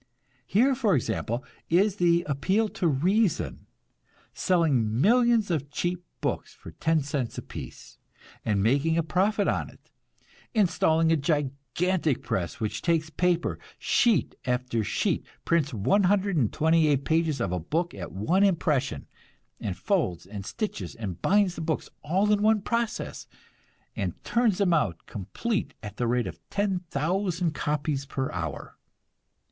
[0.47, 3.67] Here, for example, is the "Appeal to Reason"
[4.33, 7.99] selling millions of cheap books for ten cents apiece,
[8.43, 9.91] and making a profit on it;
[10.55, 17.59] installing a gigantic press which takes paper, sheet after sheet, prints 128 pages of a
[17.59, 19.05] book at one impression,
[19.59, 23.27] and folds and stitches and binds the books, all in one process,
[23.95, 28.75] and turns them out complete at the rate of 10,000 copies per hour.